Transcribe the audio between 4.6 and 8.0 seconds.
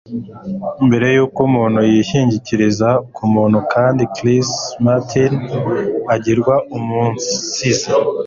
Martin agirwa umusizi.